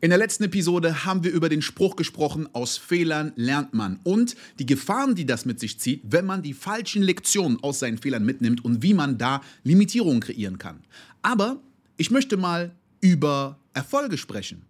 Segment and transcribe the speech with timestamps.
[0.00, 4.36] In der letzten Episode haben wir über den Spruch gesprochen, aus Fehlern lernt man und
[4.60, 8.24] die Gefahren, die das mit sich zieht, wenn man die falschen Lektionen aus seinen Fehlern
[8.24, 10.84] mitnimmt und wie man da Limitierungen kreieren kann.
[11.22, 11.60] Aber
[11.96, 14.62] ich möchte mal über Erfolge sprechen.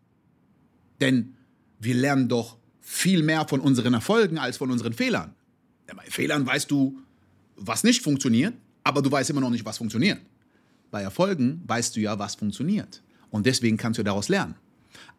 [0.98, 1.34] Denn
[1.78, 5.34] wir lernen doch viel mehr von unseren Erfolgen als von unseren Fehlern.
[5.88, 6.98] Ja, bei Fehlern weißt du,
[7.54, 10.20] was nicht funktioniert, aber du weißt immer noch nicht, was funktioniert.
[10.90, 13.02] Bei Erfolgen weißt du ja, was funktioniert.
[13.30, 14.54] Und deswegen kannst du daraus lernen.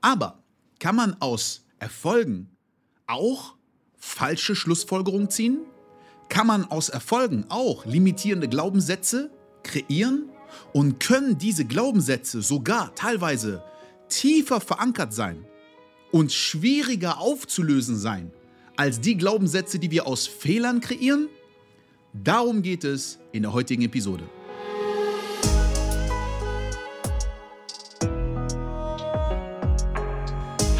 [0.02, 0.44] Aber
[0.80, 2.50] kann man aus Erfolgen
[3.08, 3.56] auch
[3.98, 5.60] falsche Schlussfolgerungen ziehen?
[6.30, 9.32] Kann man aus Erfolgen auch limitierende Glaubenssätze
[9.64, 10.30] kreieren?
[10.74, 13.64] Und können diese Glaubenssätze sogar teilweise
[14.08, 15.46] tiefer verankert sein
[16.12, 18.32] und schwieriger aufzulösen sein
[18.76, 21.30] als die Glaubenssätze, die wir aus Fehlern kreieren?
[22.14, 24.24] Darum geht es in der heutigen Episode.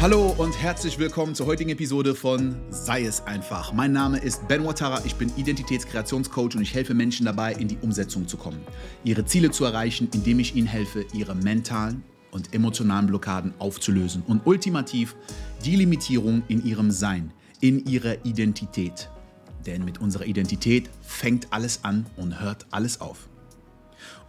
[0.00, 3.74] Hallo und herzlich willkommen zur heutigen Episode von Sei es einfach.
[3.74, 7.76] Mein Name ist Ben Watara, ich bin Identitätskreationscoach und ich helfe Menschen dabei, in die
[7.82, 8.62] Umsetzung zu kommen,
[9.04, 14.46] ihre Ziele zu erreichen, indem ich ihnen helfe, ihre mentalen und emotionalen Blockaden aufzulösen und
[14.46, 15.16] ultimativ
[15.66, 19.10] die Limitierung in ihrem Sein, in ihrer Identität.
[19.66, 23.28] Denn mit unserer Identität fängt alles an und hört alles auf.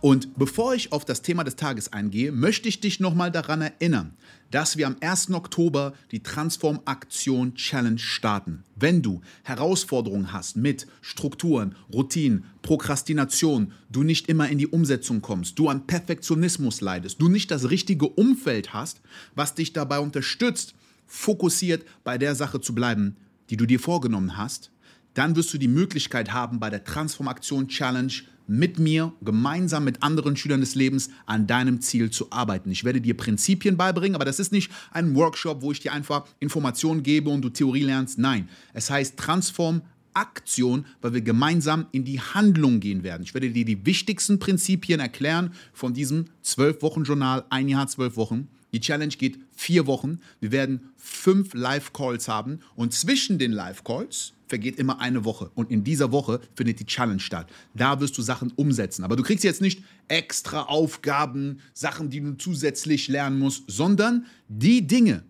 [0.01, 4.13] Und bevor ich auf das Thema des Tages eingehe, möchte ich dich nochmal daran erinnern,
[4.49, 5.29] dass wir am 1.
[5.31, 8.63] Oktober die Transform Aktion Challenge starten.
[8.75, 15.59] Wenn du Herausforderungen hast mit Strukturen, Routinen, Prokrastination, du nicht immer in die Umsetzung kommst,
[15.59, 19.01] du an Perfektionismus leidest, du nicht das richtige Umfeld hast,
[19.35, 20.73] was dich dabei unterstützt,
[21.05, 23.17] fokussiert bei der Sache zu bleiben,
[23.51, 24.71] die du dir vorgenommen hast,
[25.13, 28.13] dann wirst du die Möglichkeit haben, bei der Transformation Challenge
[28.47, 32.69] mit mir, gemeinsam mit anderen Schülern des Lebens an deinem Ziel zu arbeiten.
[32.71, 36.25] Ich werde dir Prinzipien beibringen, aber das ist nicht ein Workshop, wo ich dir einfach
[36.39, 38.19] Informationen gebe und du Theorie lernst.
[38.19, 39.81] Nein, es heißt Transform
[40.13, 43.23] Aktion, weil wir gemeinsam in die Handlung gehen werden.
[43.23, 48.49] Ich werde dir die wichtigsten Prinzipien erklären von diesem 12-Wochen-Journal, ein Jahr, zwölf Wochen.
[48.73, 50.19] Die Challenge geht vier Wochen.
[50.39, 55.49] Wir werden fünf Live-Calls haben und zwischen den Live-Calls vergeht immer eine Woche.
[55.55, 57.49] Und in dieser Woche findet die Challenge statt.
[57.73, 59.03] Da wirst du Sachen umsetzen.
[59.03, 64.85] Aber du kriegst jetzt nicht extra Aufgaben, Sachen, die du zusätzlich lernen musst, sondern die
[64.85, 65.23] Dinge,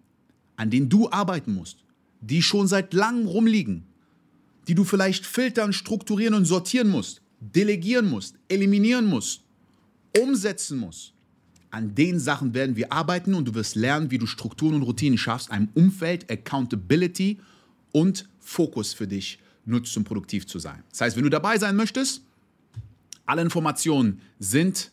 [0.56, 1.84] an denen du arbeiten musst,
[2.20, 3.84] die schon seit langem rumliegen,
[4.68, 9.42] die du vielleicht filtern, strukturieren und sortieren musst, delegieren musst, eliminieren musst,
[10.20, 11.14] umsetzen musst.
[11.72, 15.18] An den Sachen werden wir arbeiten und du wirst lernen, wie du Strukturen und Routinen
[15.18, 17.40] schaffst, einem Umfeld, Accountability
[17.94, 20.84] und Fokus für dich nutzt, um produktiv zu sein.
[20.90, 22.24] Das heißt, wenn du dabei sein möchtest,
[23.26, 24.92] alle Informationen sind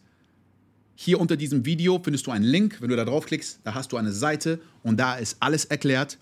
[0.95, 2.81] hier unter diesem Video, findest du einen Link.
[2.81, 6.19] Wenn du da draufklickst, da hast du eine Seite und da ist alles erklärt.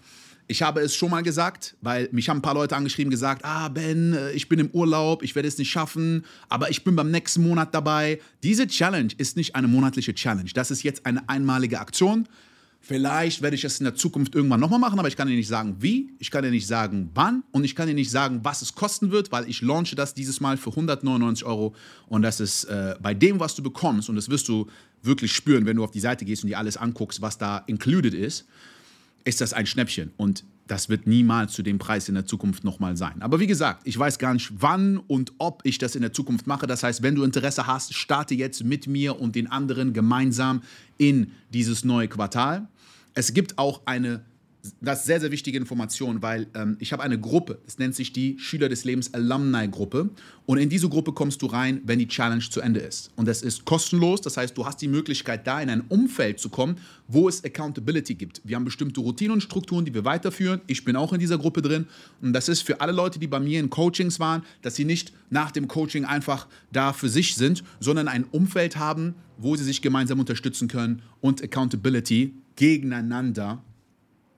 [0.49, 3.69] Ich habe es schon mal gesagt, weil mich haben ein paar Leute angeschrieben gesagt, ah
[3.69, 7.11] Ben, äh, ich bin im Urlaub, ich werde es nicht schaffen, aber ich bin beim
[7.11, 8.21] nächsten Monat dabei.
[8.43, 10.51] Diese Challenge ist nicht eine monatliche Challenge.
[10.55, 12.29] Das ist jetzt eine einmalige Aktion.
[12.89, 15.49] Vielleicht werde ich es in der Zukunft irgendwann nochmal machen, aber ich kann dir nicht
[15.49, 18.63] sagen, wie, ich kann dir nicht sagen, wann und ich kann dir nicht sagen, was
[18.63, 21.75] es kosten wird, weil ich launche das dieses Mal für 199 Euro
[22.07, 24.69] und das ist äh, bei dem, was du bekommst und das wirst du
[25.03, 28.15] wirklich spüren, wenn du auf die Seite gehst und dir alles anguckst, was da included
[28.15, 28.47] ist,
[29.27, 32.97] ist das ein Schnäppchen und das wird niemals zu dem Preis in der Zukunft nochmal
[32.97, 33.23] sein.
[33.23, 36.47] Aber wie gesagt, ich weiß gar nicht, wann und ob ich das in der Zukunft
[36.47, 36.67] mache.
[36.67, 40.63] Das heißt, wenn du Interesse hast, starte jetzt mit mir und den anderen gemeinsam
[40.99, 42.69] in dieses neue Quartal.
[43.15, 44.25] Es gibt auch eine
[44.81, 48.13] das ist sehr, sehr wichtige Information, weil ähm, ich habe eine Gruppe, das nennt sich
[48.13, 50.11] die Schüler des Lebens Alumni-Gruppe.
[50.47, 53.11] Und in diese Gruppe kommst du rein, wenn die Challenge zu Ende ist.
[53.17, 56.49] Und das ist kostenlos, das heißt, du hast die Möglichkeit, da in ein Umfeld zu
[56.49, 56.77] kommen,
[57.09, 58.41] wo es Accountability gibt.
[58.45, 60.61] Wir haben bestimmte Routinen und Strukturen, die wir weiterführen.
[60.67, 61.87] Ich bin auch in dieser Gruppe drin.
[62.23, 65.13] Und das ist für alle Leute, die bei mir in Coachings waren, dass sie nicht
[65.31, 69.83] nach dem Coaching einfach da für sich sind, sondern ein Umfeld haben, wo sie sich
[69.83, 73.63] gemeinsam unterstützen können und Accountability gegeneinander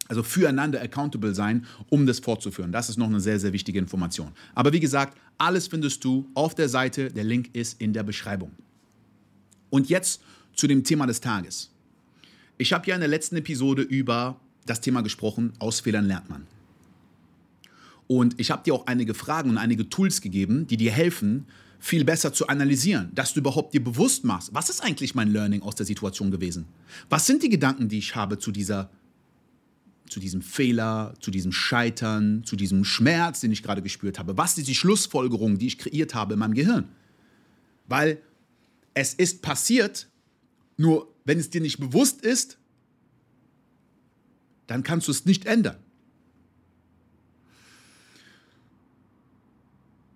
[0.09, 2.73] also füreinander accountable sein, um das fortzuführen.
[2.73, 4.33] Das ist noch eine sehr, sehr wichtige Information.
[4.55, 7.11] Aber wie gesagt, alles findest du auf der Seite.
[7.11, 8.53] Der Link ist in der Beschreibung.
[9.71, 10.23] Und jetzt
[10.55, 11.71] zu dem Thema des Tages.
[12.57, 16.47] Ich habe ja in der letzten Episode über das Thema gesprochen, aus Fehlern lernt man.
[18.07, 21.47] Und ich habe dir auch einige Fragen und einige Tools gegeben, die dir helfen,
[21.79, 25.63] viel besser zu analysieren, dass du überhaupt dir bewusst machst, was ist eigentlich mein Learning
[25.63, 26.67] aus der Situation gewesen?
[27.09, 28.91] Was sind die Gedanken, die ich habe zu dieser
[30.11, 34.37] zu diesem Fehler, zu diesem Scheitern, zu diesem Schmerz, den ich gerade gespürt habe?
[34.37, 36.89] Was ist die Schlussfolgerung, die ich kreiert habe in meinem Gehirn?
[37.87, 38.21] Weil
[38.95, 40.09] es ist passiert,
[40.77, 42.59] nur wenn es dir nicht bewusst ist,
[44.67, 45.77] dann kannst du es nicht ändern.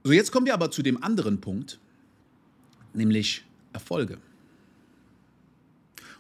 [0.05, 1.79] So, jetzt kommen wir aber zu dem anderen Punkt,
[2.93, 4.19] nämlich Erfolge.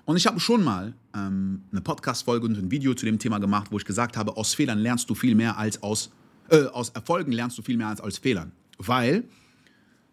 [0.04, 3.68] Und ich habe schon mal ähm, eine Podcast-Folge und ein Video zu dem Thema gemacht,
[3.70, 6.10] wo ich gesagt habe, aus Fehlern lernst du viel mehr als aus,
[6.50, 8.52] äh, aus Erfolgen lernst du viel mehr als aus Fehlern.
[8.78, 9.24] Weil,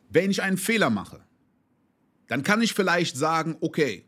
[0.10, 1.22] wenn ich einen Fehler mache,
[2.28, 4.06] dann kann ich vielleicht sagen, okay,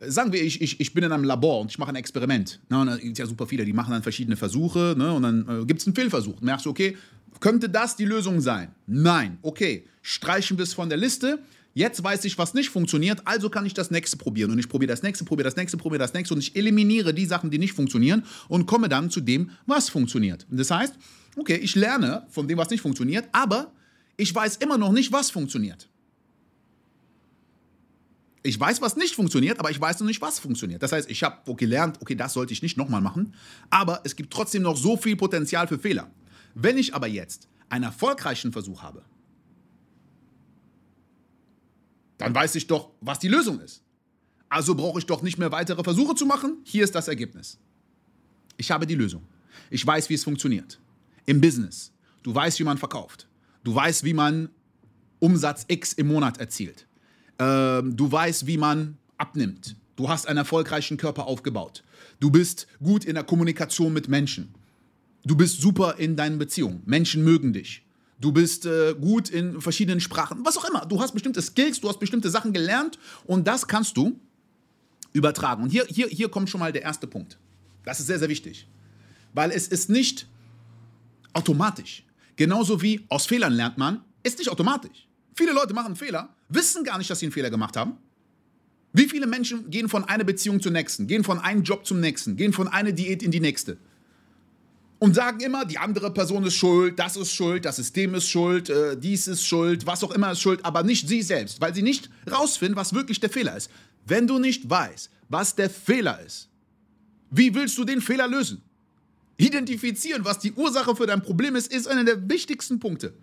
[0.00, 2.60] sagen wir, ich, ich, ich bin in einem Labor und ich mache ein Experiment.
[2.68, 5.22] Ne, und da gibt es ja super viele, die machen dann verschiedene Versuche ne, und
[5.22, 6.36] dann äh, gibt es einen Fehlversuch.
[6.36, 6.96] Dann merkst du, okay,
[7.40, 8.74] könnte das die Lösung sein?
[8.86, 9.38] Nein.
[9.42, 11.38] Okay, streichen wir es von der Liste.
[11.72, 14.50] Jetzt weiß ich, was nicht funktioniert, also kann ich das nächste probieren.
[14.50, 17.26] Und ich probiere das nächste, probiere das nächste, probiere das nächste und ich eliminiere die
[17.26, 20.46] Sachen, die nicht funktionieren und komme dann zu dem, was funktioniert.
[20.50, 20.94] Das heißt,
[21.36, 23.72] okay, ich lerne von dem, was nicht funktioniert, aber
[24.16, 25.88] ich weiß immer noch nicht, was funktioniert.
[28.42, 30.82] Ich weiß, was nicht funktioniert, aber ich weiß noch nicht, was funktioniert.
[30.82, 33.34] Das heißt, ich habe gelernt, okay, das sollte ich nicht nochmal machen,
[33.68, 36.10] aber es gibt trotzdem noch so viel Potenzial für Fehler.
[36.54, 39.04] Wenn ich aber jetzt einen erfolgreichen Versuch habe,
[42.20, 43.82] dann weiß ich doch, was die Lösung ist.
[44.50, 46.58] Also brauche ich doch nicht mehr weitere Versuche zu machen.
[46.64, 47.58] Hier ist das Ergebnis.
[48.56, 49.22] Ich habe die Lösung.
[49.70, 50.80] Ich weiß, wie es funktioniert.
[51.24, 51.92] Im Business.
[52.22, 53.26] Du weißt, wie man verkauft.
[53.64, 54.50] Du weißt, wie man
[55.18, 56.86] Umsatz X im Monat erzielt.
[57.38, 59.76] Ähm, du weißt, wie man abnimmt.
[59.96, 61.84] Du hast einen erfolgreichen Körper aufgebaut.
[62.20, 64.54] Du bist gut in der Kommunikation mit Menschen.
[65.24, 66.82] Du bist super in deinen Beziehungen.
[66.84, 67.86] Menschen mögen dich.
[68.20, 70.44] Du bist äh, gut in verschiedenen Sprachen.
[70.44, 70.84] Was auch immer.
[70.84, 74.20] Du hast bestimmte Skills, du hast bestimmte Sachen gelernt und das kannst du
[75.12, 75.62] übertragen.
[75.62, 77.38] Und hier, hier, hier kommt schon mal der erste Punkt.
[77.84, 78.68] Das ist sehr, sehr wichtig.
[79.32, 80.26] Weil es ist nicht
[81.32, 82.04] automatisch.
[82.36, 85.08] Genauso wie aus Fehlern lernt man, ist nicht automatisch.
[85.34, 87.96] Viele Leute machen Fehler, wissen gar nicht, dass sie einen Fehler gemacht haben.
[88.92, 92.36] Wie viele Menschen gehen von einer Beziehung zur nächsten, gehen von einem Job zum nächsten,
[92.36, 93.78] gehen von einer Diät in die nächste
[95.00, 98.68] und sagen immer, die andere Person ist schuld, das ist schuld, das System ist schuld,
[98.68, 101.82] äh, dies ist schuld, was auch immer ist schuld, aber nicht sie selbst, weil sie
[101.82, 103.70] nicht rausfinden, was wirklich der Fehler ist.
[104.06, 106.48] Wenn du nicht weißt, was der Fehler ist,
[107.30, 108.60] wie willst du den Fehler lösen?
[109.38, 113.14] Identifizieren, was die Ursache für dein Problem ist, ist einer der wichtigsten Punkte.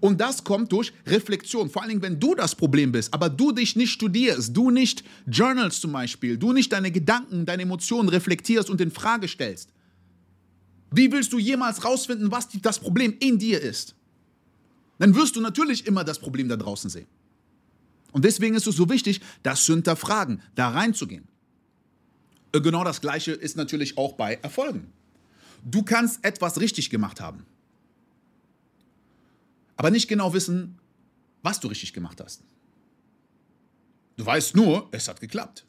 [0.00, 1.68] Und das kommt durch Reflexion.
[1.68, 5.04] Vor allen Dingen, wenn du das Problem bist, aber du dich nicht studierst, du nicht
[5.26, 9.68] journals zum Beispiel, du nicht deine Gedanken, deine Emotionen reflektierst und in Frage stellst.
[10.90, 13.94] Wie willst du jemals rausfinden, was das Problem in dir ist?
[14.98, 17.06] Dann wirst du natürlich immer das Problem da draußen sehen.
[18.12, 21.28] Und deswegen ist es so wichtig, das zu hinterfragen, da reinzugehen.
[22.52, 24.92] Äh, genau das Gleiche ist natürlich auch bei Erfolgen.
[25.64, 27.44] Du kannst etwas richtig gemacht haben
[29.78, 30.76] aber nicht genau wissen,
[31.42, 32.42] was du richtig gemacht hast.
[34.16, 35.64] Du weißt nur, es hat geklappt.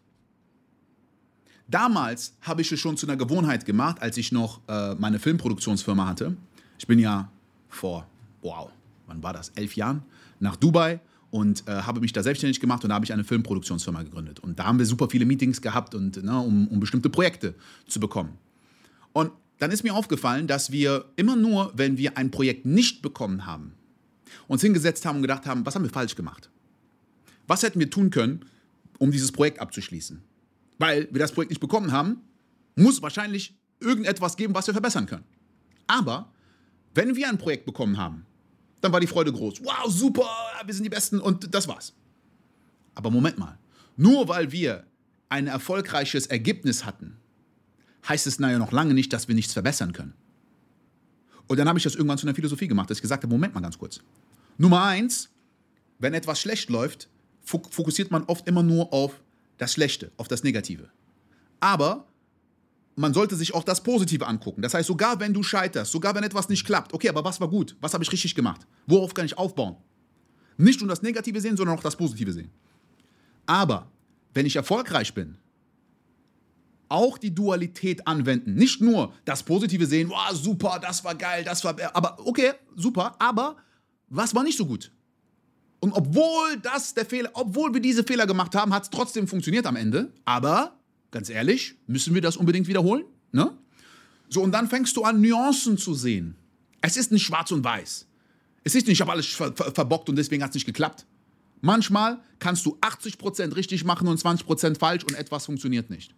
[1.69, 6.07] Damals habe ich es schon zu einer Gewohnheit gemacht, als ich noch äh, meine Filmproduktionsfirma
[6.07, 6.35] hatte.
[6.79, 7.31] Ich bin ja
[7.69, 8.07] vor,
[8.41, 8.71] wow,
[9.05, 9.49] wann war das?
[9.49, 10.01] Elf Jahren
[10.39, 10.99] nach Dubai
[11.29, 14.39] und äh, habe mich da selbstständig gemacht und da habe ich eine Filmproduktionsfirma gegründet.
[14.39, 17.53] Und da haben wir super viele Meetings gehabt, und, ne, um, um bestimmte Projekte
[17.87, 18.37] zu bekommen.
[19.13, 23.45] Und dann ist mir aufgefallen, dass wir immer nur, wenn wir ein Projekt nicht bekommen
[23.45, 23.73] haben,
[24.47, 26.49] uns hingesetzt haben und gedacht haben, was haben wir falsch gemacht?
[27.45, 28.45] Was hätten wir tun können,
[28.97, 30.23] um dieses Projekt abzuschließen?
[30.79, 32.21] Weil wir das Projekt nicht bekommen haben,
[32.75, 35.25] muss wahrscheinlich irgendetwas geben, was wir verbessern können.
[35.85, 36.31] Aber
[36.95, 38.25] wenn wir ein Projekt bekommen haben,
[38.81, 39.63] dann war die Freude groß.
[39.63, 40.29] Wow, super,
[40.65, 41.93] wir sind die Besten und das war's.
[42.95, 43.57] Aber Moment mal,
[43.97, 44.85] nur weil wir
[45.27, 47.17] ein erfolgreiches Ergebnis hatten,
[48.07, 50.13] heißt es naja noch lange nicht, dass wir nichts verbessern können.
[51.47, 53.53] Und dann habe ich das irgendwann zu einer Philosophie gemacht, dass ich gesagt habe, Moment
[53.53, 54.01] mal ganz kurz.
[54.57, 55.29] Nummer eins,
[55.97, 57.09] wenn etwas schlecht läuft,
[57.43, 59.19] fokussiert man oft immer nur auf
[59.59, 60.89] das Schlechte, auf das Negative.
[61.59, 62.07] Aber
[62.95, 64.61] man sollte sich auch das Positive angucken.
[64.61, 67.47] Das heißt, sogar wenn du scheiterst, sogar wenn etwas nicht klappt, okay, aber was war
[67.47, 67.75] gut?
[67.79, 68.65] Was habe ich richtig gemacht?
[68.87, 69.77] Worauf kann ich aufbauen?
[70.57, 72.49] Nicht nur das Negative sehen, sondern auch das Positive sehen.
[73.45, 73.91] Aber
[74.33, 75.37] wenn ich erfolgreich bin,
[76.89, 78.55] auch die Dualität anwenden.
[78.55, 83.15] Nicht nur das Positive sehen, wow, super, das war geil, das war, aber okay, super,
[83.19, 83.57] aber
[84.09, 84.91] was war nicht so gut?
[85.79, 89.65] Und obwohl das der Fehler, obwohl wir diese Fehler gemacht haben, hat es trotzdem funktioniert
[89.65, 90.11] am Ende.
[90.25, 90.77] Aber
[91.11, 93.05] ganz ehrlich, müssen wir das unbedingt wiederholen?
[93.31, 93.51] Ne?
[94.27, 96.35] So, und dann fängst du an, Nuancen zu sehen.
[96.81, 98.05] Es ist nicht schwarz und weiß.
[98.63, 101.05] Es ist nicht, ich habe alles ver ver verbockt und deswegen hat es nicht geklappt.
[101.61, 106.13] Manchmal kannst du 80% richtig machen und 20% falsch und etwas funktioniert nicht.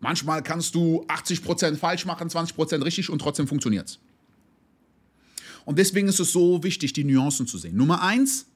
[0.00, 3.98] Manchmal kannst du 80% falsch machen, 20% richtig und trotzdem funktioniert es.
[5.64, 7.76] Und deswegen ist es so wichtig, die Nuancen zu sehen.
[7.76, 8.46] Nummer eins,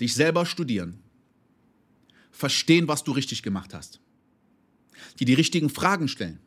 [0.00, 0.98] dich selber studieren.
[2.30, 4.00] Verstehen, was du richtig gemacht hast.
[5.18, 6.38] die die richtigen Fragen stellen.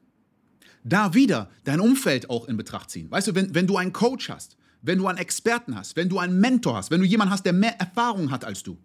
[0.84, 3.10] Da wieder dein Umfeld auch in Betracht ziehen.
[3.10, 6.20] Weißt du, wenn, wenn du einen Coach hast, wenn du einen Experten hast, wenn du
[6.20, 8.78] einen Mentor hast, wenn du jemanden hast, der mehr Erfahrung hat als du,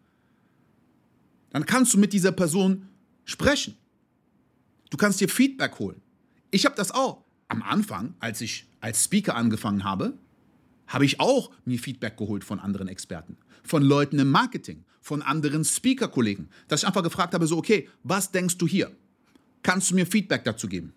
[1.51, 2.89] dann kannst du mit dieser Person
[3.25, 3.77] sprechen.
[4.91, 6.01] Du kannst dir Feedback holen.
[6.51, 7.25] Ich habe das auch.
[7.49, 10.15] Am Anfang, als ich als Speaker angefangen habe,
[10.89, 15.65] habe ich auch mir Feedback geholt von anderen Experten, von Leuten im Marketing, von anderen
[15.65, 18.91] Speaker-Kollegen, dass ich einfach gefragt habe, so, okay, was denkst du hier?
[19.63, 20.93] Kannst du mir Feedback dazu geben?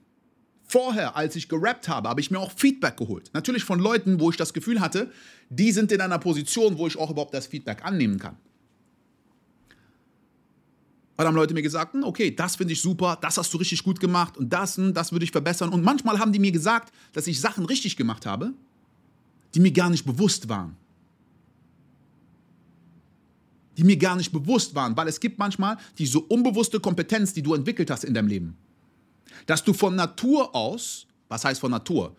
[0.63, 3.29] Vorher, als ich gerappt habe, habe ich mir auch Feedback geholt.
[3.33, 5.11] Natürlich von Leuten, wo ich das Gefühl hatte,
[5.49, 8.37] die sind in einer Position, wo ich auch überhaupt das Feedback annehmen kann.
[11.17, 13.83] Und haben Leute mir gesagt, hm, okay, das finde ich super, das hast du richtig
[13.83, 15.69] gut gemacht und das, hm, das würde ich verbessern.
[15.69, 18.53] Und manchmal haben die mir gesagt, dass ich Sachen richtig gemacht habe,
[19.53, 20.75] die mir gar nicht bewusst waren.
[23.77, 27.53] Die mir gar nicht bewusst waren, weil es gibt manchmal diese unbewusste Kompetenz, die du
[27.53, 28.57] entwickelt hast in deinem Leben.
[29.45, 32.15] Dass du von Natur aus, was heißt von Natur?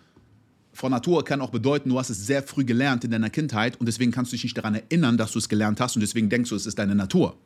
[0.73, 3.87] Von Natur kann auch bedeuten, du hast es sehr früh gelernt in deiner Kindheit und
[3.87, 6.49] deswegen kannst du dich nicht daran erinnern, dass du es gelernt hast und deswegen denkst
[6.49, 7.37] du, es ist deine Natur.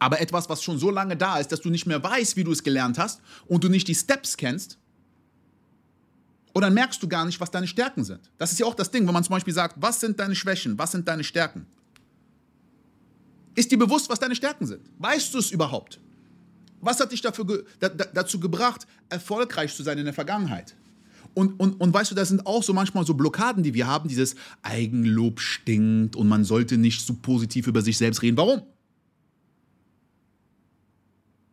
[0.00, 2.50] Aber etwas, was schon so lange da ist, dass du nicht mehr weißt, wie du
[2.50, 4.76] es gelernt hast und du nicht die Steps kennst,
[6.52, 8.20] und dann merkst du gar nicht, was deine Stärken sind.
[8.38, 10.78] Das ist ja auch das Ding, wenn man zum Beispiel sagt, was sind deine Schwächen,
[10.78, 11.66] was sind deine Stärken?
[13.54, 14.82] Ist dir bewusst, was deine Stärken sind?
[14.98, 15.98] Weißt du es überhaupt?
[16.80, 20.74] Was hat dich dafür ge da, dazu gebracht, erfolgreich zu sein in der Vergangenheit?
[21.34, 24.08] Und, und, und weißt du, das sind auch so manchmal so Blockaden, die wir haben,
[24.08, 28.36] dieses Eigenlob stinkt und man sollte nicht so positiv über sich selbst reden.
[28.36, 28.62] Warum?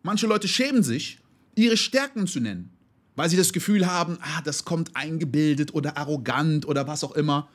[0.04, 1.20] Manche Leute schämen sich,
[1.56, 2.72] ihre Stärken zu nennen
[3.20, 7.50] weil sie das Gefühl haben, ah, das kommt eingebildet oder arrogant oder was auch immer.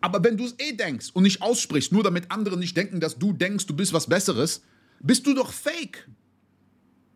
[0.00, 3.18] Aber wenn du es eh denkst und nicht aussprichst, nur damit andere nicht denken, dass
[3.18, 4.62] du denkst, du bist was Besseres,
[5.00, 6.08] bist du doch fake.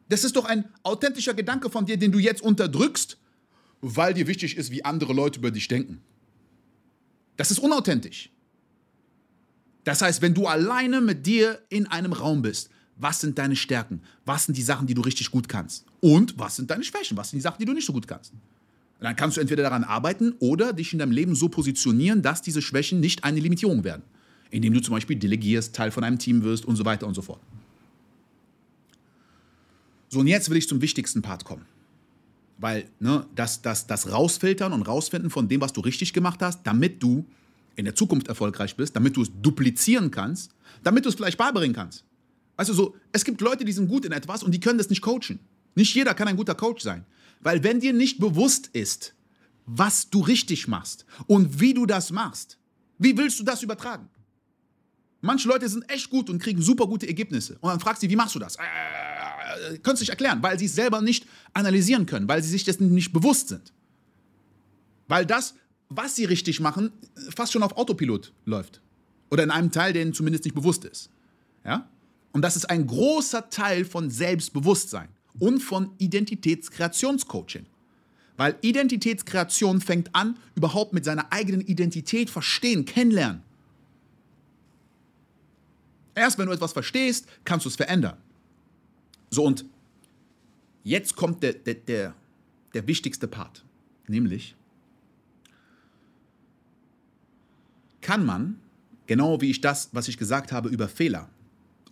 [0.08, 3.18] Das ist doch ein authentischer Gedanke von dir, den du jetzt unterdrückst,
[3.82, 6.02] weil dir wichtig ist, wie andere Leute über dich denken.
[7.36, 8.30] Das ist unauthentisch.
[9.84, 14.00] Das heißt, wenn du alleine mit dir in einem Raum bist, was sind deine Stärken?
[14.24, 15.84] Was sind die Sachen, die du richtig gut kannst?
[16.00, 17.16] Und was sind deine Schwächen?
[17.16, 18.32] Was sind die Sachen, die du nicht so gut kannst?
[18.32, 22.42] Und dann kannst du entweder daran arbeiten oder dich in deinem Leben so positionieren, dass
[22.42, 24.02] diese Schwächen nicht eine Limitierung werden.
[24.50, 27.22] Indem du zum Beispiel delegierst, Teil von einem Team wirst und so weiter und so
[27.22, 27.40] fort.
[30.08, 31.64] So, und jetzt will ich zum wichtigsten Part kommen.
[32.58, 36.62] Weil ne, das, das, das Rausfiltern und Rausfinden von dem, was du richtig gemacht hast,
[36.64, 37.24] damit du
[37.74, 41.74] in der Zukunft erfolgreich bist, damit du es duplizieren kannst, damit du es vielleicht beibringen
[41.74, 42.04] kannst.
[42.56, 45.02] Also so, es gibt Leute, die sind gut in etwas und die können das nicht
[45.02, 45.38] coachen.
[45.74, 47.04] Nicht jeder kann ein guter Coach sein.
[47.40, 49.14] Weil wenn dir nicht bewusst ist,
[49.66, 52.58] was du richtig machst und wie du das machst,
[52.98, 54.08] wie willst du das übertragen?
[55.20, 57.56] Manche Leute sind echt gut und kriegen super gute Ergebnisse.
[57.60, 58.56] Und dann fragst du, wie machst du das?
[58.56, 62.64] Äh, können sie nicht erklären, weil sie es selber nicht analysieren können, weil sie sich
[62.64, 63.72] dessen nicht bewusst sind.
[65.06, 65.54] Weil das,
[65.88, 66.92] was sie richtig machen,
[67.34, 68.80] fast schon auf Autopilot läuft.
[69.30, 71.08] Oder in einem Teil, der ihnen zumindest nicht bewusst ist.
[71.64, 71.88] Ja?
[72.32, 75.08] Und das ist ein großer Teil von Selbstbewusstsein
[75.38, 77.66] und von Identitätskreationscoaching.
[78.36, 83.42] Weil Identitätskreation fängt an, überhaupt mit seiner eigenen Identität verstehen, kennenlernen.
[86.14, 88.16] Erst wenn du etwas verstehst, kannst du es verändern.
[89.30, 89.64] So, und
[90.84, 92.14] jetzt kommt der, der, der,
[92.74, 93.64] der wichtigste Part,
[94.08, 94.54] nämlich
[98.00, 98.58] kann man,
[99.06, 101.30] genau wie ich das, was ich gesagt habe über Fehler,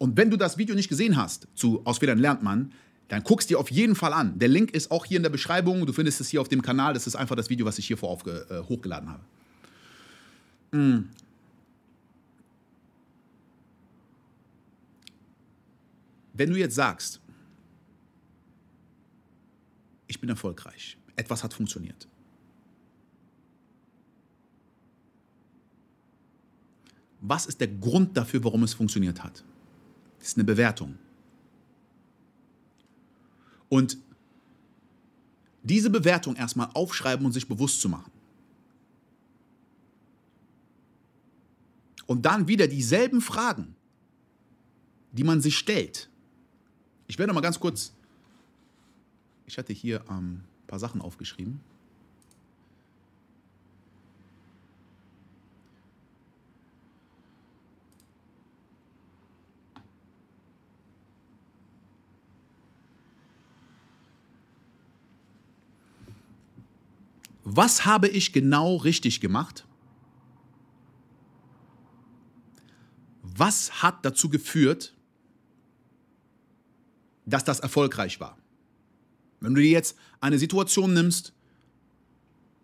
[0.01, 2.73] und wenn du das Video nicht gesehen hast, zu Aus Fehlern lernt man,
[3.09, 4.39] dann guckst dir auf jeden Fall an.
[4.39, 5.85] Der Link ist auch hier in der Beschreibung.
[5.85, 6.95] Du findest es hier auf dem Kanal.
[6.95, 9.23] Das ist einfach das Video, was ich hier vor äh, hochgeladen habe.
[10.73, 11.11] Mm.
[16.33, 17.21] Wenn du jetzt sagst,
[20.07, 22.09] ich bin erfolgreich, etwas hat funktioniert.
[27.21, 29.45] Was ist der Grund dafür, warum es funktioniert hat?
[30.21, 30.97] Das ist eine Bewertung.
[33.69, 33.99] Und
[35.63, 38.11] diese Bewertung erstmal aufschreiben und sich bewusst zu machen.
[42.07, 43.75] Und dann wieder dieselben Fragen,
[45.13, 46.09] die man sich stellt.
[47.07, 47.93] Ich werde mal ganz kurz,
[49.47, 51.61] ich hatte hier ähm, ein paar Sachen aufgeschrieben.
[67.53, 69.67] Was habe ich genau richtig gemacht?
[73.25, 74.95] Was hat dazu geführt,
[77.27, 78.39] dass das erfolgreich war?
[79.41, 81.33] Wenn du dir jetzt eine Situation nimmst,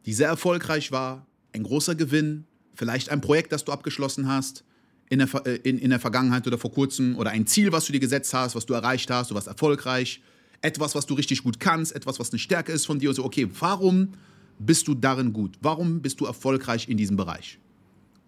[0.05, 4.62] die sehr erfolgreich war, ein großer Gewinn, vielleicht ein Projekt, das du abgeschlossen hast
[5.11, 7.93] in der, äh, in, in der Vergangenheit oder vor kurzem oder ein Ziel, was du
[7.93, 10.23] dir gesetzt hast, was du erreicht hast, du warst erfolgreich,
[10.61, 13.09] etwas, was du richtig gut kannst, etwas, was eine Stärke ist von dir.
[13.09, 14.12] Also, okay, warum
[14.58, 15.58] bist du darin gut?
[15.60, 17.58] Warum bist du erfolgreich in diesem Bereich?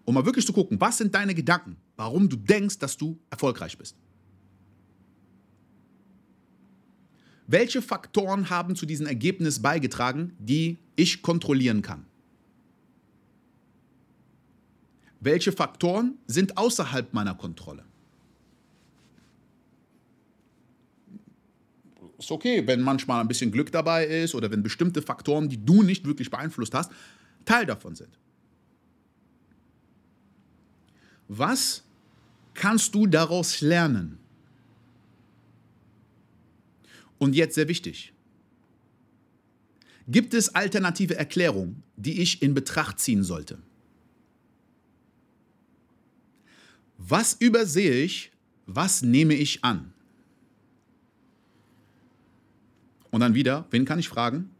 [0.05, 3.77] Um mal wirklich zu gucken, was sind deine Gedanken, warum du denkst, dass du erfolgreich
[3.77, 3.95] bist.
[7.47, 12.05] Welche Faktoren haben zu diesem Ergebnis beigetragen, die ich kontrollieren kann?
[15.19, 17.88] Welche Faktoren sind außerhalb meiner Kontrolle?
[22.19, 25.83] Ist okay, wenn manchmal ein bisschen Glück dabei ist oder wenn bestimmte Faktoren, die du
[25.83, 26.91] nicht wirklich beeinflusst hast,
[27.45, 28.19] Teil davon sind.
[31.29, 31.83] Was
[32.53, 34.19] kannst du daraus lernen?
[37.17, 38.13] Und jetzt sehr wichtig.
[40.07, 43.59] Gibt es alternative Erklärungen, die ich in Betracht ziehen sollte?
[46.97, 48.31] Was übersehe ich?
[48.65, 49.93] Was nehme ich an?
[53.11, 54.51] Und dann wieder, wen kann ich fragen?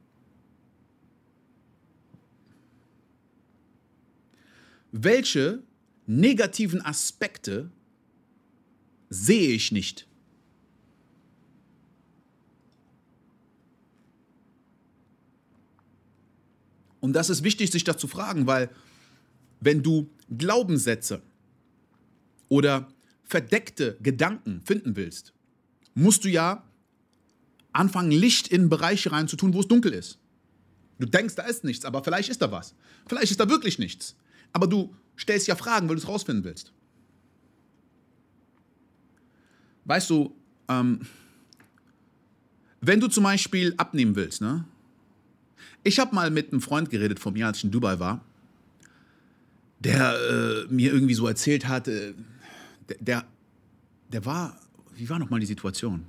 [4.91, 5.61] Welche
[6.07, 7.69] negativen Aspekte
[9.09, 10.07] sehe ich nicht?
[16.99, 18.69] Und das ist wichtig, sich das zu fragen, weil
[19.61, 21.21] wenn du Glaubenssätze
[22.49, 22.87] oder
[23.23, 25.33] verdeckte Gedanken finden willst,
[25.93, 26.68] musst du ja
[27.71, 30.19] anfangen, Licht in Bereiche reinzutun, wo es dunkel ist.
[30.99, 32.75] Du denkst, da ist nichts, aber vielleicht ist da was.
[33.07, 34.15] Vielleicht ist da wirklich nichts.
[34.51, 36.73] Aber du stellst ja Fragen, weil du es rausfinden willst.
[39.85, 40.35] Weißt du,
[40.67, 41.01] ähm,
[42.81, 44.65] wenn du zum Beispiel abnehmen willst, ne?
[45.83, 48.23] Ich habe mal mit einem Freund geredet von mir, als ich in Dubai war,
[49.79, 52.13] der äh, mir irgendwie so erzählt hat, äh,
[52.89, 53.25] der, der,
[54.11, 54.59] der war,
[54.95, 56.05] wie war nochmal die Situation?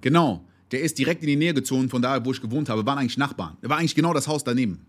[0.00, 2.98] Genau, der ist direkt in die Nähe gezogen von da, wo ich gewohnt habe, waren
[2.98, 3.56] eigentlich Nachbarn.
[3.62, 4.80] Der war eigentlich genau das Haus daneben.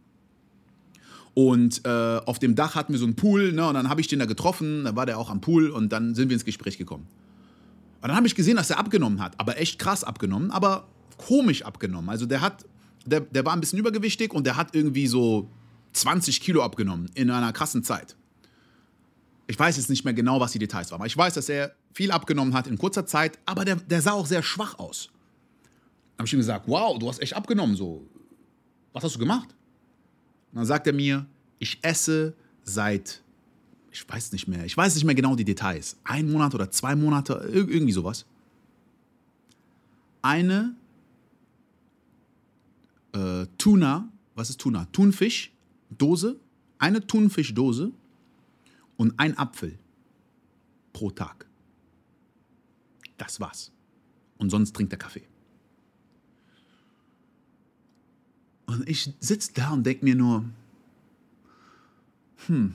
[1.36, 1.89] Und äh,
[2.26, 4.26] auf dem Dach hatten wir so einen Pool, ne, und dann habe ich den da
[4.26, 7.06] getroffen, da war der auch am Pool und dann sind wir ins Gespräch gekommen.
[8.02, 11.62] Und dann habe ich gesehen, dass er abgenommen hat, aber echt krass abgenommen, aber komisch
[11.62, 12.10] abgenommen.
[12.10, 12.65] Also der hat,
[13.06, 15.50] der, der war ein bisschen übergewichtig und der hat irgendwie so
[15.93, 18.15] 20 Kilo abgenommen in einer krassen Zeit.
[19.45, 21.76] Ich weiß jetzt nicht mehr genau, was die Details waren, aber ich weiß, dass er
[21.93, 25.12] viel abgenommen hat in kurzer Zeit, aber der, der sah auch sehr schwach aus.
[26.17, 28.08] Habe ich ihm gesagt, wow, du hast echt abgenommen, so.
[28.93, 29.49] Was hast du gemacht?
[30.51, 31.25] Und dann sagt er mir,
[31.60, 33.21] ich esse seit,
[33.91, 36.95] ich weiß nicht mehr, ich weiß nicht mehr genau die Details, ein Monat oder zwei
[36.95, 38.25] Monate, irgendwie sowas.
[40.21, 40.75] Eine
[43.13, 44.86] äh, Tuna, was ist Tuna?
[44.91, 45.51] Thunfisch,
[45.89, 46.39] Dose,
[46.78, 47.91] eine Thunfischdose
[48.97, 49.78] und ein Apfel
[50.93, 51.45] pro Tag.
[53.17, 53.71] Das war's.
[54.38, 55.28] Und sonst trinkt er Kaffee.
[58.65, 60.45] Und ich sitze da und denke mir nur,
[62.47, 62.73] hm.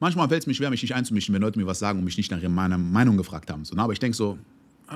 [0.00, 2.16] Manchmal fällt es mir schwer, mich nicht einzumischen, wenn Leute mir was sagen und mich
[2.16, 3.64] nicht nach meiner Meinung gefragt haben.
[3.64, 4.38] So, aber ich denke so,
[4.90, 4.94] äh,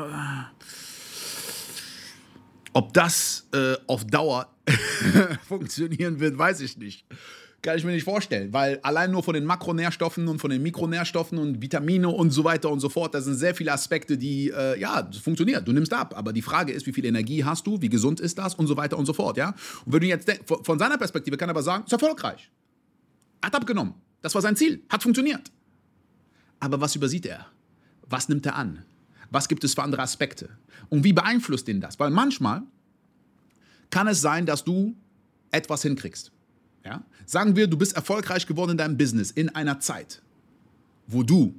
[2.73, 4.49] ob das äh, auf Dauer
[5.49, 7.05] funktionieren wird, weiß ich nicht.
[7.63, 11.39] Kann ich mir nicht vorstellen, weil allein nur von den Makronährstoffen und von den Mikronährstoffen
[11.39, 14.81] und Vitamine und so weiter und so fort, da sind sehr viele Aspekte, die, äh,
[14.81, 15.67] ja, das funktioniert.
[15.69, 18.37] Du nimmst ab, aber die Frage ist, wie viel Energie hast du, wie gesund ist
[18.37, 19.55] das und so weiter und so fort, ja?
[19.87, 22.51] Und wenn du jetzt von seiner Perspektive kann er aber sagen, ist erfolgreich.
[23.41, 23.95] Hat abgenommen.
[24.23, 24.83] Das war sein Ziel.
[24.89, 25.53] Hat funktioniert.
[26.59, 27.47] Aber was übersieht er?
[28.09, 28.85] Was nimmt er an?
[29.31, 30.51] Was gibt es für andere Aspekte?
[30.89, 31.99] Und wie beeinflusst ihn das?
[32.01, 32.63] Weil manchmal
[33.91, 34.97] kann es sein, dass du
[35.53, 36.33] etwas hinkriegst.
[36.85, 37.05] Ja?
[37.27, 40.23] Sagen wir, du bist erfolgreich geworden in deinem Business in einer Zeit,
[41.07, 41.55] wo du,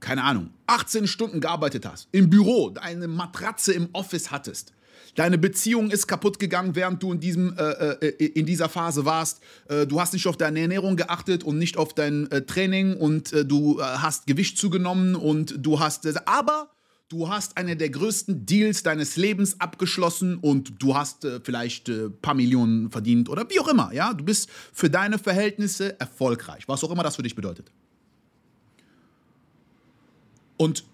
[0.00, 4.72] keine Ahnung, 18 Stunden gearbeitet hast, im Büro, eine Matratze im Office hattest.
[5.14, 9.40] Deine Beziehung ist kaputt gegangen, während du in, diesem, äh, äh, in dieser Phase warst.
[9.68, 13.32] Äh, du hast nicht auf deine Ernährung geachtet und nicht auf dein äh, Training und
[13.32, 16.04] äh, du äh, hast Gewicht zugenommen und du hast.
[16.26, 16.70] aber
[17.08, 22.06] du hast einen der größten Deals deines Lebens abgeschlossen und du hast äh, vielleicht ein
[22.06, 24.14] äh, paar Millionen verdient oder wie auch immer, ja?
[24.14, 27.70] Du bist für deine Verhältnisse erfolgreich, was auch immer das für dich bedeutet.
[30.56, 30.84] Und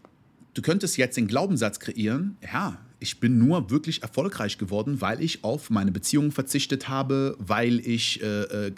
[0.54, 5.42] du könntest jetzt den Glaubenssatz kreieren, ja, ich bin nur wirklich erfolgreich geworden, weil ich
[5.42, 8.72] auf meine Beziehungen verzichtet habe, weil ich äh, äh,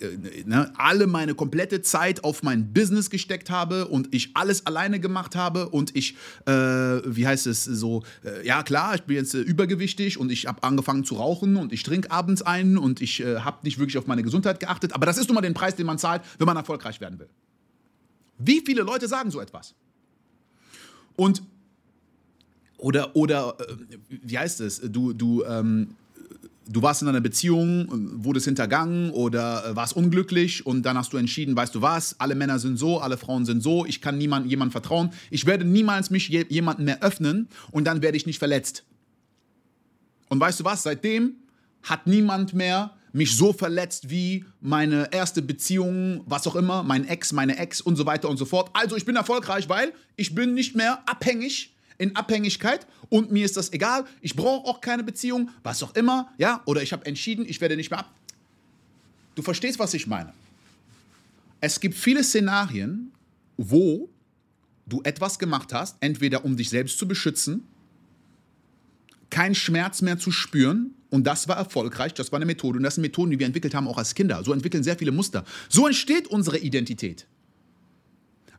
[0.46, 5.34] ne, alle meine komplette Zeit auf mein Business gesteckt habe und ich alles alleine gemacht
[5.34, 6.14] habe und ich,
[6.46, 10.46] äh, wie heißt es so, äh, ja klar, ich bin jetzt äh, übergewichtig und ich
[10.46, 13.98] habe angefangen zu rauchen und ich trinke abends ein und ich äh, habe nicht wirklich
[13.98, 16.46] auf meine Gesundheit geachtet, aber das ist nun mal den Preis, den man zahlt, wenn
[16.46, 17.28] man erfolgreich werden will.
[18.38, 19.74] Wie viele Leute sagen so etwas?
[21.16, 21.42] Und
[22.82, 24.80] oder, oder äh, wie heißt es?
[24.80, 25.94] Du, du, ähm,
[26.68, 27.86] du warst in einer Beziehung,
[28.24, 32.34] wurdest hintergangen oder äh, warst unglücklich und dann hast du entschieden, weißt du was, alle
[32.34, 36.10] Männer sind so, alle Frauen sind so, ich kann niemandem jemand vertrauen, ich werde niemals
[36.10, 38.84] mich je, jemandem mehr öffnen und dann werde ich nicht verletzt.
[40.28, 41.36] Und weißt du was, seitdem
[41.82, 47.32] hat niemand mehr mich so verletzt wie meine erste Beziehung, was auch immer, mein Ex,
[47.32, 48.70] meine Ex und so weiter und so fort.
[48.72, 53.56] Also ich bin erfolgreich, weil ich bin nicht mehr abhängig in Abhängigkeit und mir ist
[53.56, 54.04] das egal.
[54.20, 57.76] Ich brauche auch keine Beziehung, was auch immer, ja, oder ich habe entschieden, ich werde
[57.76, 58.14] nicht mehr ab.
[59.34, 60.32] Du verstehst, was ich meine.
[61.60, 63.12] Es gibt viele Szenarien,
[63.56, 64.08] wo
[64.86, 67.66] du etwas gemacht hast, entweder um dich selbst zu beschützen,
[69.30, 72.96] keinen Schmerz mehr zu spüren und das war erfolgreich, das war eine Methode und das
[72.96, 74.42] sind Methoden, die wir entwickelt haben, auch als Kinder.
[74.44, 75.44] So entwickeln sehr viele Muster.
[75.68, 77.26] So entsteht unsere Identität.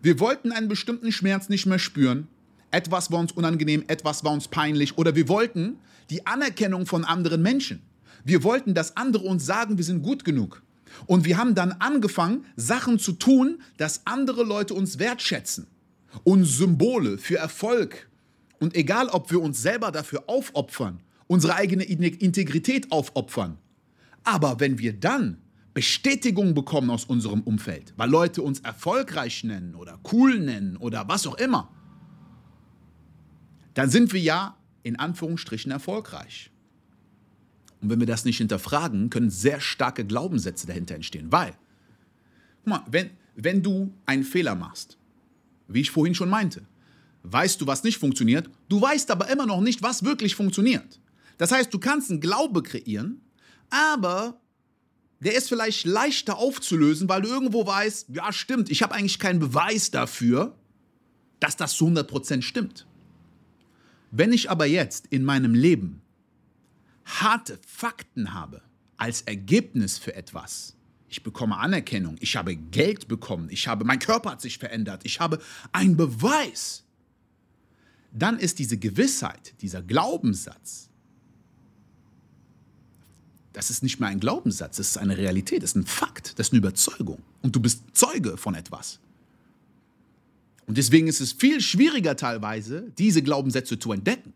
[0.01, 2.27] Wir wollten einen bestimmten Schmerz nicht mehr spüren
[2.73, 5.77] etwas war uns unangenehm, etwas war uns peinlich oder wir wollten
[6.09, 7.81] die Anerkennung von anderen Menschen.
[8.23, 10.63] Wir wollten, dass andere uns sagen, wir sind gut genug.
[11.05, 15.67] Und wir haben dann angefangen, Sachen zu tun, dass andere Leute uns wertschätzen.
[16.23, 18.09] Und Symbole für Erfolg.
[18.59, 23.57] Und egal, ob wir uns selber dafür aufopfern, unsere eigene Integrität aufopfern.
[24.23, 25.37] Aber wenn wir dann
[25.73, 31.25] Bestätigung bekommen aus unserem Umfeld, weil Leute uns erfolgreich nennen oder cool nennen oder was
[31.25, 31.69] auch immer,
[33.73, 36.51] dann sind wir ja in Anführungsstrichen erfolgreich.
[37.81, 41.31] Und wenn wir das nicht hinterfragen, können sehr starke Glaubenssätze dahinter entstehen.
[41.31, 41.53] Weil,
[42.59, 44.97] guck mal, wenn, wenn du einen Fehler machst,
[45.67, 46.63] wie ich vorhin schon meinte,
[47.23, 50.99] weißt du, was nicht funktioniert, du weißt aber immer noch nicht, was wirklich funktioniert.
[51.37, 53.21] Das heißt, du kannst einen Glaube kreieren,
[53.69, 54.39] aber
[55.19, 59.39] der ist vielleicht leichter aufzulösen, weil du irgendwo weißt, ja stimmt, ich habe eigentlich keinen
[59.39, 60.55] Beweis dafür,
[61.39, 62.85] dass das zu 100% stimmt.
[64.15, 66.03] Wenn ich aber jetzt in meinem Leben
[67.03, 68.61] harte Fakten habe
[68.95, 70.75] als Ergebnis für etwas,
[71.09, 75.19] ich bekomme Anerkennung, ich habe Geld bekommen, ich habe, mein Körper hat sich verändert, ich
[75.19, 75.39] habe
[75.71, 76.83] einen Beweis,
[78.11, 80.91] dann ist diese Gewissheit, dieser Glaubenssatz,
[83.51, 86.47] das ist nicht mehr ein Glaubenssatz, das ist eine Realität, das ist ein Fakt, das
[86.47, 87.23] ist eine Überzeugung.
[87.41, 88.99] Und du bist Zeuge von etwas.
[90.65, 94.33] Und deswegen ist es viel schwieriger teilweise, diese Glaubenssätze zu entdecken.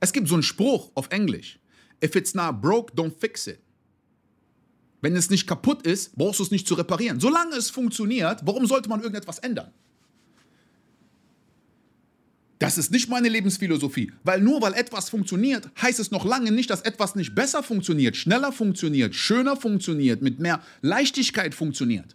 [0.00, 1.60] Es gibt so einen Spruch auf Englisch.
[2.02, 3.60] If it's not broke, don't fix it.
[5.00, 7.20] Wenn es nicht kaputt ist, brauchst du es nicht zu reparieren.
[7.20, 9.72] Solange es funktioniert, warum sollte man irgendetwas ändern?
[12.58, 16.70] Das ist nicht meine Lebensphilosophie, weil nur weil etwas funktioniert, heißt es noch lange nicht,
[16.70, 22.14] dass etwas nicht besser funktioniert, schneller funktioniert, schöner funktioniert, mit mehr Leichtigkeit funktioniert.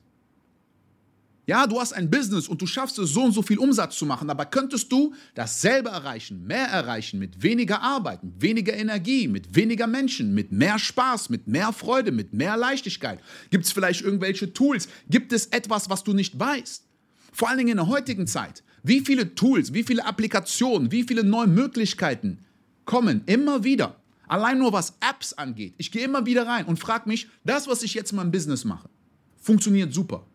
[1.47, 4.05] Ja, du hast ein Business und du schaffst es, so und so viel Umsatz zu
[4.05, 9.55] machen, aber könntest du dasselbe erreichen, mehr erreichen, mit weniger Arbeit, mit weniger Energie, mit
[9.55, 13.21] weniger Menschen, mit mehr Spaß, mit mehr Freude, mit mehr Leichtigkeit?
[13.49, 14.89] Gibt es vielleicht irgendwelche Tools?
[15.09, 16.83] Gibt es etwas, was du nicht weißt?
[17.31, 18.61] Vor allen Dingen in der heutigen Zeit.
[18.83, 22.39] Wie viele Tools, wie viele Applikationen, wie viele neue Möglichkeiten
[22.83, 23.95] kommen immer wieder?
[24.27, 25.75] Allein nur was Apps angeht.
[25.77, 28.65] Ich gehe immer wieder rein und frage mich, das, was ich jetzt in meinem Business
[28.65, 28.89] mache,
[29.37, 30.25] funktioniert super.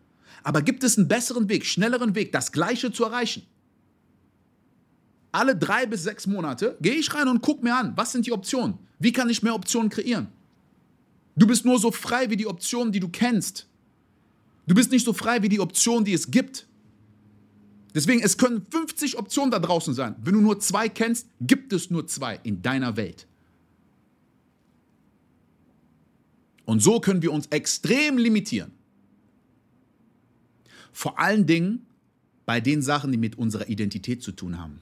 [0.43, 3.43] Aber gibt es einen besseren Weg, schnelleren Weg, das Gleiche zu erreichen?
[5.31, 8.31] Alle drei bis sechs Monate gehe ich rein und gucke mir an, was sind die
[8.31, 8.77] Optionen?
[8.99, 10.27] Wie kann ich mehr Optionen kreieren?
[11.35, 13.67] Du bist nur so frei wie die Optionen, die du kennst.
[14.67, 16.67] Du bist nicht so frei wie die Optionen, die es gibt.
[17.95, 20.15] Deswegen, es können 50 Optionen da draußen sein.
[20.21, 23.27] Wenn du nur zwei kennst, gibt es nur zwei in deiner Welt.
[26.65, 28.71] Und so können wir uns extrem limitieren.
[30.93, 31.85] Vor allen Dingen
[32.45, 34.79] bei den Sachen, die mit unserer Identität zu tun haben.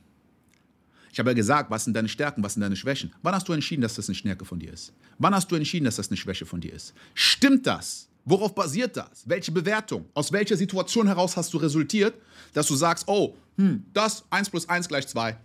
[1.11, 3.11] Ich habe ja gesagt, was sind deine Stärken, was sind deine Schwächen?
[3.21, 4.93] Wann hast du entschieden, dass das eine Stärke von dir ist?
[5.17, 6.93] Wann hast du entschieden, dass das eine Schwäche von dir ist?
[7.13, 8.07] Stimmt das?
[8.23, 9.23] Worauf basiert das?
[9.25, 10.05] Welche Bewertung?
[10.13, 12.13] Aus welcher Situation heraus hast du resultiert,
[12.53, 15.37] dass du sagst, oh, hm, das 1 plus 1 gleich 2?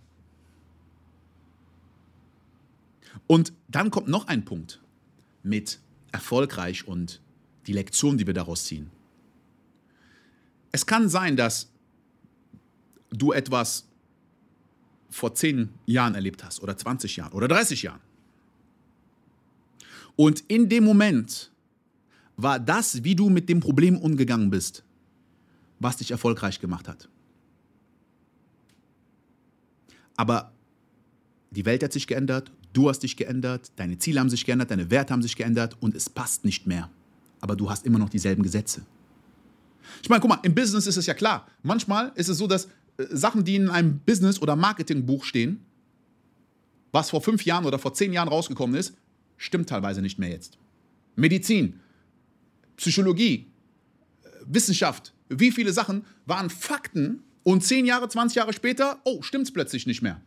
[3.26, 4.80] Und dann kommt noch ein Punkt
[5.42, 5.80] mit
[6.12, 7.20] erfolgreich und
[7.66, 8.90] die Lektion, die wir daraus ziehen.
[10.76, 11.70] Es kann sein, dass
[13.08, 13.88] du etwas
[15.08, 18.02] vor 10 Jahren erlebt hast oder 20 Jahren oder 30 Jahren.
[20.16, 21.50] Und in dem Moment
[22.36, 24.84] war das, wie du mit dem Problem umgegangen bist,
[25.78, 27.08] was dich erfolgreich gemacht hat.
[30.14, 30.52] Aber
[31.52, 34.90] die Welt hat sich geändert, du hast dich geändert, deine Ziele haben sich geändert, deine
[34.90, 36.90] Werte haben sich geändert und es passt nicht mehr.
[37.40, 38.82] Aber du hast immer noch dieselben Gesetze.
[40.02, 41.46] Ich meine, guck mal, im Business ist es ja klar.
[41.62, 42.66] Manchmal ist es so, dass
[42.98, 45.64] äh, Sachen, die in einem Business- oder Marketingbuch stehen,
[46.92, 48.94] was vor fünf Jahren oder vor zehn Jahren rausgekommen ist,
[49.36, 50.58] stimmt teilweise nicht mehr jetzt.
[51.14, 51.80] Medizin,
[52.76, 53.46] Psychologie,
[54.22, 59.44] äh, Wissenschaft, wie viele Sachen waren Fakten und zehn Jahre, 20 Jahre später, oh, stimmt
[59.44, 60.20] es plötzlich nicht mehr.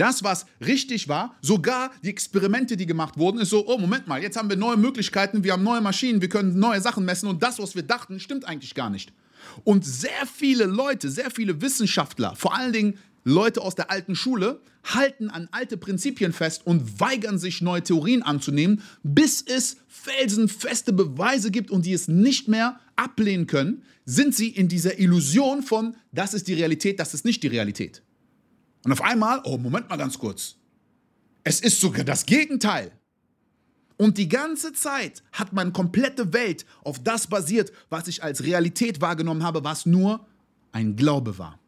[0.00, 4.22] Das, was richtig war, sogar die Experimente, die gemacht wurden, ist so, oh, Moment mal,
[4.22, 7.42] jetzt haben wir neue Möglichkeiten, wir haben neue Maschinen, wir können neue Sachen messen und
[7.42, 9.12] das, was wir dachten, stimmt eigentlich gar nicht.
[9.62, 14.62] Und sehr viele Leute, sehr viele Wissenschaftler, vor allen Dingen Leute aus der alten Schule,
[14.84, 21.50] halten an alte Prinzipien fest und weigern sich, neue Theorien anzunehmen, bis es felsenfeste Beweise
[21.50, 26.32] gibt und die es nicht mehr ablehnen können, sind sie in dieser Illusion von, das
[26.32, 28.00] ist die Realität, das ist nicht die Realität.
[28.84, 30.56] Und auf einmal, oh, Moment mal ganz kurz.
[31.44, 32.92] Es ist sogar das Gegenteil.
[33.96, 39.00] Und die ganze Zeit hat meine komplette Welt auf das basiert, was ich als Realität
[39.00, 40.26] wahrgenommen habe, was nur
[40.72, 41.58] ein Glaube war.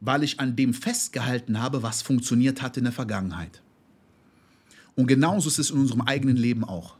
[0.00, 3.60] Weil ich an dem festgehalten habe, was funktioniert hat in der Vergangenheit.
[4.94, 6.96] Und genauso ist es in unserem eigenen Leben auch.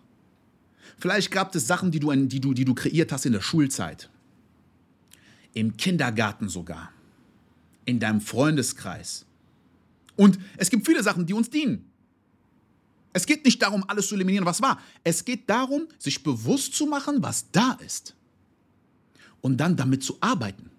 [0.98, 4.10] Vielleicht gab es Sachen, die du, die du, die du kreiert hast in der Schulzeit,
[5.54, 6.90] im Kindergarten sogar
[7.90, 9.26] in deinem Freundeskreis.
[10.16, 11.90] Und es gibt viele Sachen, die uns dienen.
[13.12, 14.80] Es geht nicht darum, alles zu eliminieren, was war.
[15.02, 18.14] Es geht darum, sich bewusst zu machen, was da ist.
[19.40, 20.70] Und dann damit zu arbeiten.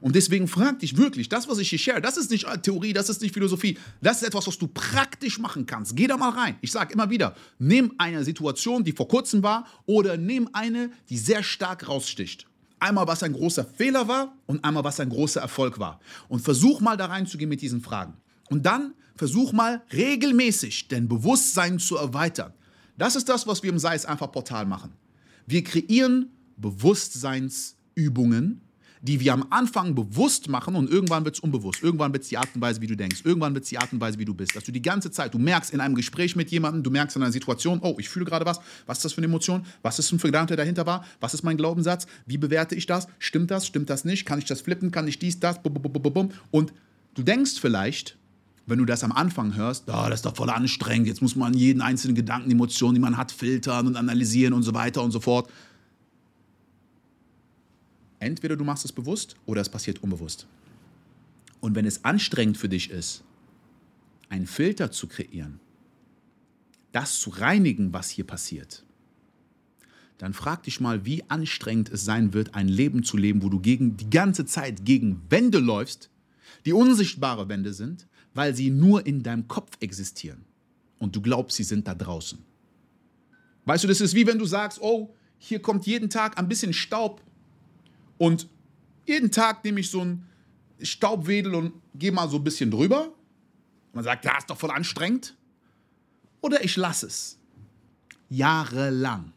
[0.00, 3.08] Und deswegen frag dich wirklich, das, was ich hier share, das ist nicht Theorie, das
[3.08, 5.96] ist nicht Philosophie, das ist etwas, was du praktisch machen kannst.
[5.96, 6.56] Geh da mal rein.
[6.60, 11.18] Ich sage immer wieder, nimm eine Situation, die vor kurzem war, oder nimm eine, die
[11.18, 12.47] sehr stark raussticht.
[12.80, 16.00] Einmal, was ein großer Fehler war und einmal, was ein großer Erfolg war.
[16.28, 18.14] Und versuch mal da reinzugehen mit diesen Fragen.
[18.50, 22.52] Und dann versuch mal regelmäßig dein Bewusstsein zu erweitern.
[22.96, 24.92] Das ist das, was wir im Sei es einfach Portal machen.
[25.46, 28.60] Wir kreieren Bewusstseinsübungen,
[29.02, 31.82] die wir am Anfang bewusst machen und irgendwann wird es unbewusst.
[31.82, 33.22] Irgendwann wird es die Art und Weise, wie du denkst.
[33.24, 34.56] Irgendwann wird es die Art und Weise, wie du bist.
[34.56, 37.22] Dass du die ganze Zeit, du merkst in einem Gespräch mit jemandem, du merkst in
[37.22, 38.60] einer Situation, oh, ich fühle gerade was.
[38.86, 39.64] Was ist das für eine Emotion?
[39.82, 41.04] Was ist für ein Gedanke dahinter war?
[41.20, 42.06] Was ist mein Glaubenssatz?
[42.26, 43.08] Wie bewerte ich das?
[43.18, 43.66] Stimmt das?
[43.66, 44.26] Stimmt das nicht?
[44.26, 44.90] Kann ich das flippen?
[44.90, 45.60] Kann ich dies, das?
[46.50, 46.72] Und
[47.14, 48.16] du denkst vielleicht,
[48.66, 51.54] wenn du das am Anfang hörst, oh, das ist doch voll anstrengend, jetzt muss man
[51.54, 55.20] jeden einzelnen Gedanken, Emotionen, die man hat, filtern und analysieren und so weiter und so
[55.20, 55.50] fort.
[58.20, 60.46] Entweder du machst es bewusst oder es passiert unbewusst.
[61.60, 63.24] Und wenn es anstrengend für dich ist,
[64.28, 65.60] einen Filter zu kreieren,
[66.92, 68.84] das zu reinigen, was hier passiert,
[70.18, 73.60] dann frag dich mal, wie anstrengend es sein wird, ein Leben zu leben, wo du
[73.60, 76.10] gegen, die ganze Zeit gegen Wände läufst,
[76.64, 80.44] die unsichtbare Wände sind, weil sie nur in deinem Kopf existieren
[80.98, 82.38] und du glaubst, sie sind da draußen.
[83.64, 86.72] Weißt du, das ist wie wenn du sagst, oh, hier kommt jeden Tag ein bisschen
[86.72, 87.22] Staub
[88.18, 88.48] und
[89.06, 90.26] jeden Tag nehme ich so ein
[90.82, 93.12] Staubwedel und gehe mal so ein bisschen drüber.
[93.92, 95.34] Man sagt, ja, ist doch voll anstrengend.
[96.40, 97.38] Oder ich lasse es.
[98.28, 99.32] Jahrelang.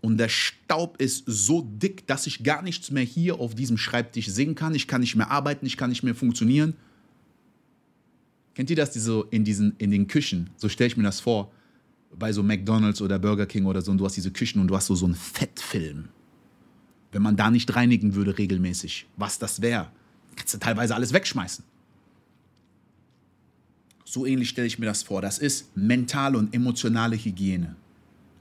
[0.00, 4.28] Und der Staub ist so dick, dass ich gar nichts mehr hier auf diesem Schreibtisch
[4.28, 4.74] sehen kann.
[4.74, 6.74] Ich kann nicht mehr arbeiten, ich kann nicht mehr funktionieren.
[8.54, 10.50] Kennt ihr das die so in, diesen, in den Küchen?
[10.56, 11.52] So stelle ich mir das vor,
[12.18, 13.90] bei so McDonalds oder Burger King oder so.
[13.90, 16.08] Und du hast diese Küchen und du hast so, so einen Fettfilm
[17.12, 19.90] wenn man da nicht reinigen würde regelmäßig, was das wäre.
[20.36, 21.64] Kannst du teilweise alles wegschmeißen.
[24.04, 25.22] So ähnlich stelle ich mir das vor.
[25.22, 27.76] Das ist mentale und emotionale Hygiene.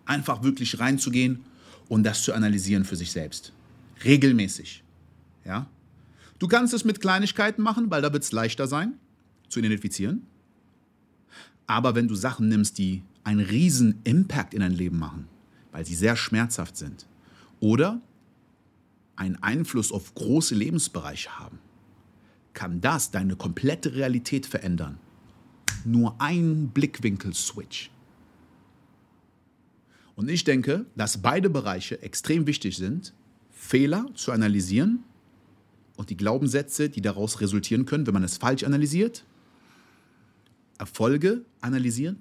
[0.06, 1.46] Einfach wirklich reinzugehen
[1.88, 3.54] und das zu analysieren für sich selbst.
[4.04, 4.84] Regelmäßig.
[5.46, 5.68] Ja?
[6.40, 8.94] Du kannst es mit Kleinigkeiten machen, weil da wird es leichter sein
[9.50, 10.24] zu identifizieren.
[11.68, 15.28] Aber wenn du Sachen nimmst, die einen riesen Impact in dein Leben machen,
[15.72, 17.06] weil sie sehr schmerzhaft sind,
[17.60, 18.02] oder
[19.20, 21.60] einen Einfluss auf große Lebensbereiche haben,
[22.54, 24.98] kann das deine komplette Realität verändern.
[25.86, 27.92] Nur ein Blickwinkel-Switch.
[30.16, 33.14] Und ich denke, dass beide Bereiche extrem wichtig sind,
[33.52, 35.04] Fehler zu analysieren
[35.96, 39.26] und die Glaubenssätze, die daraus resultieren können, wenn man es falsch analysiert,
[40.78, 42.18] Erfolge analysieren.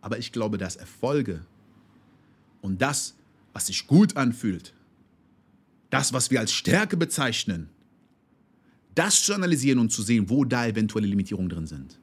[0.00, 1.44] Aber ich glaube, dass Erfolge
[2.60, 3.14] und das,
[3.52, 4.74] was sich gut anfühlt,
[5.92, 7.68] das, was wir als Stärke bezeichnen,
[8.94, 12.00] das zu analysieren und zu sehen, wo da eventuelle Limitierungen drin sind,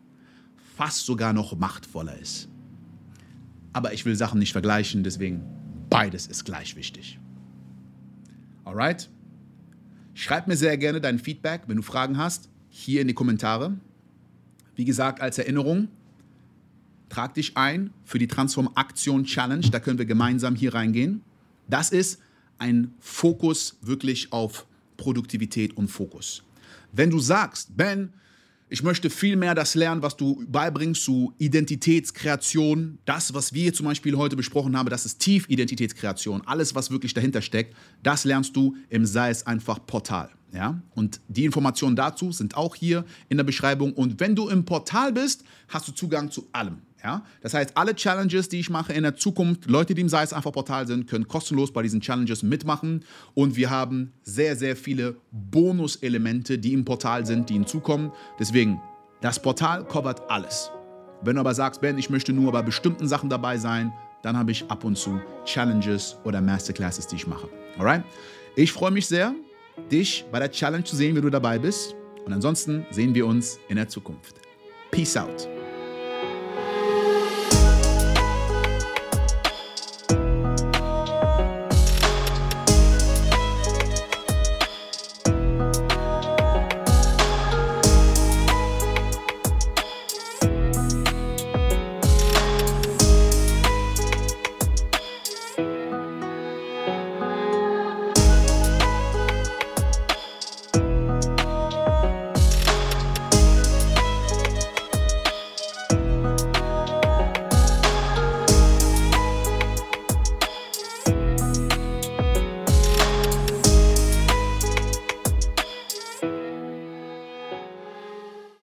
[0.78, 2.47] fast sogar noch machtvoller ist.
[3.73, 5.41] Aber ich will Sachen nicht vergleichen, deswegen
[5.89, 7.19] beides ist gleich wichtig.
[8.63, 9.10] Alright?
[10.13, 13.75] Schreib mir sehr gerne dein Feedback, wenn du Fragen hast, hier in die Kommentare.
[14.75, 15.88] Wie gesagt, als Erinnerung,
[17.10, 19.67] trag dich ein für die Transform Aktion Challenge.
[19.71, 21.21] Da können wir gemeinsam hier reingehen.
[21.67, 22.19] Das ist
[22.60, 24.65] ein Fokus wirklich auf
[24.98, 26.43] Produktivität und Fokus.
[26.91, 28.13] Wenn du sagst, Ben,
[28.72, 33.00] ich möchte viel mehr das lernen, was du beibringst zu Identitätskreation.
[33.06, 36.43] Das, was wir zum Beispiel heute besprochen haben, das ist Tiefidentitätskreation.
[36.45, 40.30] Alles, was wirklich dahinter steckt, das lernst du im Sei es einfach Portal.
[40.54, 40.80] Ja?
[40.93, 43.91] Und die Informationen dazu sind auch hier in der Beschreibung.
[43.93, 46.78] Und wenn du im Portal bist, hast du Zugang zu allem.
[47.03, 47.23] Ja?
[47.41, 50.51] Das heißt, alle Challenges, die ich mache in der Zukunft, Leute, die im es einfach
[50.51, 53.05] Portal sind, können kostenlos bei diesen Challenges mitmachen.
[53.33, 58.12] Und wir haben sehr, sehr viele Bonuselemente, die im Portal sind, die hinzukommen.
[58.39, 58.81] Deswegen,
[59.21, 60.71] das Portal covert alles.
[61.21, 64.51] Wenn du aber sagst, Ben, ich möchte nur bei bestimmten Sachen dabei sein, dann habe
[64.51, 67.49] ich ab und zu Challenges oder Masterclasses, die ich mache.
[67.77, 68.03] Alright?
[68.55, 69.33] Ich freue mich sehr,
[69.91, 71.95] dich bei der Challenge zu sehen, wie du dabei bist.
[72.25, 74.35] Und ansonsten sehen wir uns in der Zukunft.
[74.91, 75.59] Peace out.